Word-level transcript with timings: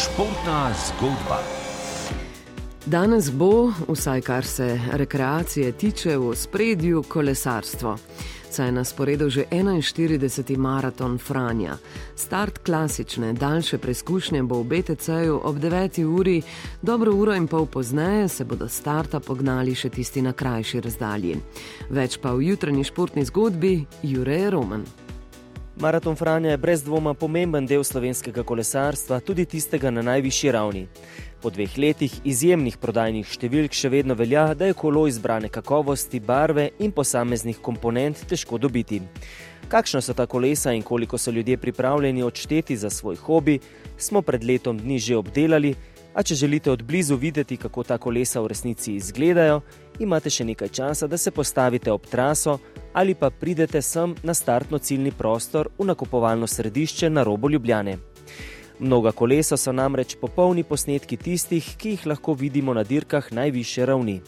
Športna 0.00 0.72
zgodba. 0.86 1.42
Danes 2.86 3.30
bo, 3.32 3.72
vsaj 3.88 4.20
kar 4.20 4.44
se 4.44 4.80
rekreacije 4.92 5.72
tiče, 5.72 6.16
v 6.16 6.36
spredju 6.36 7.02
kolesarstvo. 7.08 7.96
Saj 8.50 8.66
je 8.66 8.72
na 8.72 8.84
sporedu 8.84 9.30
že 9.30 9.44
41. 9.50 10.56
maraton 10.56 11.18
Franja. 11.18 11.76
Start 12.16 12.58
klasične, 12.58 13.32
daljše 13.32 13.78
preizkušnje 13.78 14.42
bo 14.42 14.62
v 14.62 14.64
BTC-ju 14.64 15.40
ob 15.44 15.56
9. 15.56 16.04
uri, 16.04 16.42
dobro 16.82 17.12
uro 17.14 17.34
in 17.34 17.46
pol 17.46 17.66
pozneje 17.66 18.28
se 18.28 18.44
bodo 18.44 18.68
starta 18.68 19.20
pognali 19.20 19.74
še 19.74 19.88
tisti 19.88 20.22
na 20.22 20.32
krajši 20.32 20.80
razdalji. 20.80 21.36
Več 21.90 22.18
pa 22.22 22.32
v 22.32 22.48
jutranji 22.48 22.84
športni 22.84 23.24
zgodbi 23.24 23.84
Jure 24.02 24.50
Roman. 24.50 25.09
Maraton 25.80 26.16
Franja 26.16 26.50
je 26.50 26.56
brez 26.56 26.82
dvoma 26.84 27.14
pomemben 27.14 27.64
del 27.66 27.80
slovenskega 27.84 28.42
kolesarstva, 28.44 29.16
tudi 29.24 29.46
tistega 29.48 29.88
na 29.90 30.02
najvišji 30.04 30.50
ravni. 30.52 30.82
Po 31.40 31.48
dveh 31.50 31.78
letih 31.80 32.18
izjemnih 32.28 32.76
prodajnih 32.76 33.24
številk 33.24 33.72
še 33.72 33.88
vedno 33.88 34.12
velja, 34.12 34.50
da 34.52 34.68
je 34.68 34.76
kolo 34.76 35.06
izbrane 35.08 35.48
kakovosti, 35.48 36.20
barve 36.20 36.66
in 36.84 36.92
posameznih 36.92 37.62
komponent 37.64 38.20
težko 38.28 38.60
dobiti. 38.60 39.00
Kakšna 39.72 40.02
so 40.04 40.12
ta 40.12 40.26
kolesa 40.28 40.74
in 40.76 40.84
koliko 40.84 41.16
so 41.16 41.32
ljudje 41.32 41.56
pripravljeni 41.56 42.26
odšteti 42.28 42.76
za 42.76 42.90
svoj 42.92 43.16
hobi, 43.24 43.56
smo 43.96 44.20
pred 44.20 44.44
letom 44.44 44.76
dni 44.76 44.98
že 45.00 45.16
obdelali, 45.16 45.72
a 46.12 46.20
če 46.22 46.34
želite 46.34 46.70
od 46.70 46.82
blizu 46.84 47.16
videti, 47.16 47.56
kako 47.56 47.86
ta 47.88 47.96
kolesa 47.96 48.44
v 48.44 48.52
resnici 48.52 48.98
izgledajo, 49.00 49.62
imate 49.98 50.28
še 50.28 50.44
nekaj 50.44 50.68
časa, 50.68 51.08
da 51.08 51.16
se 51.16 51.32
postavite 51.32 51.88
ob 51.88 52.04
traso 52.04 52.58
ali 52.92 53.14
pa 53.14 53.30
pridete 53.30 53.82
sem 53.82 54.14
na 54.22 54.34
startno 54.34 54.78
ciljni 54.78 55.10
prostor 55.10 55.68
v 55.78 55.84
nakupovalno 55.84 56.46
središče 56.46 57.10
na 57.10 57.22
robu 57.22 57.50
Ljubljane. 57.50 57.98
Mnoga 58.78 59.12
kolesa 59.12 59.56
so 59.56 59.72
namreč 59.72 60.16
popolni 60.20 60.62
posnetki 60.64 61.16
tistih, 61.16 61.76
ki 61.76 61.90
jih 61.90 62.06
lahko 62.06 62.32
vidimo 62.32 62.74
na 62.74 62.82
dirkah 62.82 63.32
najviše 63.32 63.86
ravni. 63.86 64.20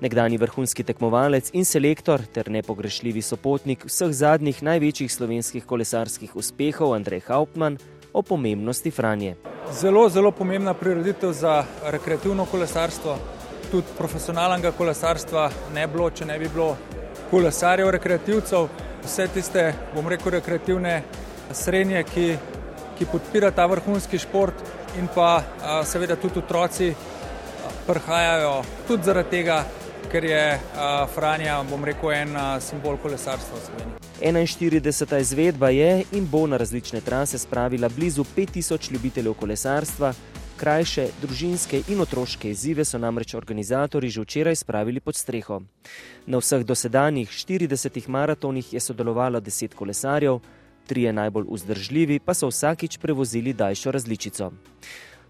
Nekdani 0.00 0.38
vrhunski 0.38 0.84
tekmovalec 0.86 1.50
in 1.52 1.64
selektor 1.64 2.22
ter 2.32 2.50
nepogrešljivi 2.50 3.22
sopotnik 3.22 3.84
vseh 3.84 4.12
zadnjih 4.12 4.62
največjih 4.62 5.12
slovenskih 5.12 5.66
kolesarskih 5.66 6.36
uspehov 6.36 6.94
Andrej 6.94 7.26
Hauptmann 7.26 7.78
o 8.12 8.22
pomembnosti 8.22 8.90
Franje. 8.90 9.34
Zelo, 9.72 10.08
zelo 10.08 10.30
pomembna 10.30 10.74
prireditev 10.74 11.32
za 11.32 11.64
rekreativno 11.86 12.46
kolesarstvo. 12.46 13.18
Tudi 13.70 13.86
profesionalnega 13.98 14.72
kolesarstva 14.72 15.50
ne 15.74 15.86
bi 15.86 15.92
bilo, 15.92 16.10
če 16.10 16.24
ne 16.26 16.38
bi 16.38 16.48
bilo 16.48 16.76
kolesarjev, 17.30 17.90
rekreativcev, 17.90 18.68
vse 19.04 19.28
tiste, 19.34 19.72
bom 19.94 20.08
rekel, 20.08 20.32
rekreativne 20.38 21.02
srednje, 21.52 22.02
ki, 22.14 22.26
ki 22.98 23.08
podpira 23.12 23.50
ta 23.50 23.66
vrhunski 23.70 24.18
šport, 24.18 24.54
in 24.98 25.08
pa 25.14 25.42
seveda 25.86 26.16
tudi 26.16 26.38
otroci 26.38 26.94
prihajajo 27.86 28.62
tudi 28.88 29.04
zaradi 29.04 29.30
tega, 29.30 29.64
ker 30.10 30.24
je 30.24 30.42
Franja, 31.14 31.60
bom 31.70 31.84
rekel, 31.84 32.12
en 32.12 32.36
simbol 32.62 32.98
kolesarstva 33.02 33.58
v 33.58 33.64
Sloveniji. 33.66 33.96
41. 34.20 35.20
izvedba 35.20 35.70
je 35.70 36.04
in 36.12 36.26
bo 36.28 36.46
na 36.46 36.56
različne 36.56 37.00
trase 37.00 37.38
spravila 37.38 37.88
blizu 37.88 38.24
5000 38.36 38.92
ljubiteljev 38.92 39.34
kolesarstva, 39.34 40.12
krajše, 40.60 41.06
družinske 41.22 41.78
in 41.88 42.00
otroške 42.04 42.50
izzive 42.50 42.84
so 42.84 42.98
namreč 43.00 43.34
organizatori 43.34 44.10
že 44.12 44.20
včeraj 44.20 44.56
spravili 44.60 45.00
pod 45.00 45.16
streho. 45.16 45.62
Na 46.26 46.38
vseh 46.38 46.64
dosedanjih 46.68 47.28
40 47.28 48.08
maratonih 48.08 48.72
je 48.74 48.80
sodelovalo 48.80 49.40
10 49.40 49.74
kolesarjev, 49.74 50.40
trije 50.86 51.12
najbolj 51.12 51.46
vzdržljivi 51.50 52.18
pa 52.18 52.34
so 52.34 52.48
vsakič 52.50 52.98
prevozili 52.98 53.52
daljšo 53.52 53.90
različico. 53.90 54.50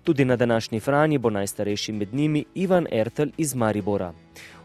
Tudi 0.05 0.25
na 0.25 0.37
današnji 0.37 0.81
Franji 0.81 1.19
bo 1.19 1.31
najstarejši 1.31 1.93
med 1.93 2.15
njimi 2.15 2.45
Ivan 2.55 2.87
Ertel 2.91 3.29
iz 3.37 3.55
Maribora. 3.55 4.13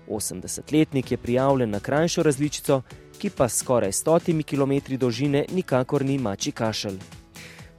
80-letnik 0.08 1.12
je 1.12 1.18
prijavljen 1.18 1.70
na 1.70 1.80
krajšo 1.80 2.24
različico, 2.24 2.82
ki 3.20 3.30
pa 3.30 3.50
skoraj 3.50 3.92
100 3.92 4.44
km 4.44 4.96
dolžine 4.96 5.46
nikakor 5.52 6.06
ni 6.06 6.18
mači 6.18 6.52
kašelj. 6.52 7.25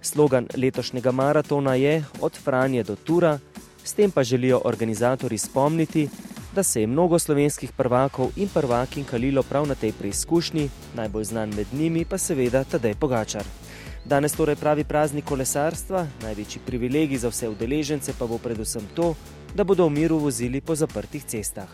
Slogan 0.07 0.47
letošnjega 0.57 1.13
maratona 1.13 1.75
je 1.75 2.05
Od 2.21 2.33
Franje 2.45 2.83
do 2.83 2.97
Tura, 2.97 3.39
s 3.85 3.93
tem 3.93 4.11
pa 4.11 4.23
želijo 4.23 4.61
organizatori 4.65 5.39
spomniti, 5.39 6.09
da 6.55 6.63
se 6.63 6.81
je 6.81 6.87
mnogo 6.87 7.19
slovenskih 7.19 7.73
prvakov 7.73 8.31
in 8.37 8.49
prvakin 8.49 9.05
kalilo 9.05 9.43
prav 9.43 9.67
na 9.67 9.75
tej 9.75 9.93
preizkušnji, 9.93 10.71
najbolj 10.95 11.25
znan 11.25 11.55
med 11.57 11.67
njimi 11.73 12.05
pa 12.05 12.19
seveda 12.19 12.65
Tadej 12.65 12.95
Pogačar. 12.95 13.45
Danes 14.05 14.33
torej 14.33 14.57
pravi 14.57 14.85
praznik 14.85 15.25
kolesarstva, 15.25 16.07
največji 16.23 16.63
privilegij 16.67 17.19
za 17.19 17.29
vse 17.29 17.49
udeležence 17.49 18.15
pa 18.19 18.27
bo 18.27 18.39
predvsem 18.39 18.87
to, 18.95 19.15
da 19.55 19.65
bodo 19.65 19.87
v 19.87 19.91
miru 19.91 20.19
vozili 20.19 20.61
po 20.61 20.75
zaprtih 20.75 21.25
cestah. 21.25 21.69